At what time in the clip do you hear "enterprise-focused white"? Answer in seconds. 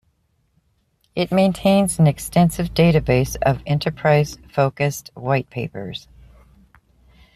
3.67-5.47